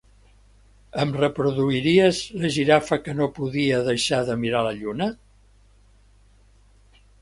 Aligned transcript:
Em 1.03 1.11
reproduiries 1.17 2.23
"La 2.45 2.51
girafa 2.57 2.99
que 3.05 3.17
no 3.21 3.29
podia 3.39 3.85
deixar 3.91 4.25
de 4.31 4.41
mirar 4.47 4.67
la 4.71 4.77
lluna"? 4.83 5.15